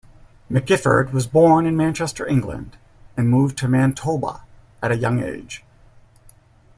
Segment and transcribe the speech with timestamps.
[0.49, 2.75] McGifford was born in Manchester, England,
[3.15, 4.41] and moved to Manitoba
[4.81, 5.63] at a young age.